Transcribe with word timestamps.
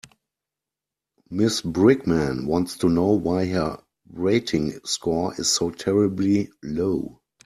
Mrs 1.31 1.71
Brickman 1.71 2.47
wants 2.47 2.75
to 2.79 2.89
know 2.89 3.09
why 3.11 3.45
her 3.45 3.83
rating 4.09 4.83
score 4.83 5.35
is 5.39 5.47
so 5.51 5.69
terribly 5.69 6.49
low. 6.63 7.21